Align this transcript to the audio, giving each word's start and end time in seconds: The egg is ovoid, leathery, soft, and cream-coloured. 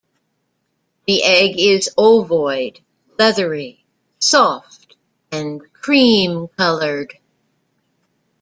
The 1.05 1.21
egg 1.23 1.59
is 1.59 1.91
ovoid, 1.95 2.79
leathery, 3.19 3.85
soft, 4.17 4.95
and 5.31 5.61
cream-coloured. 5.73 7.19